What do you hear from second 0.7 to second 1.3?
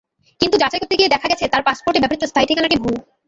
করতে গিয়ে দেখা